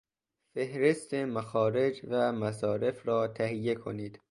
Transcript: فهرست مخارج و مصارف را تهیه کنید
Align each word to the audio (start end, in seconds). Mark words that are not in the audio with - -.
فهرست 0.53 1.13
مخارج 1.13 2.01
و 2.07 2.31
مصارف 2.31 3.07
را 3.07 3.27
تهیه 3.27 3.75
کنید 3.75 4.19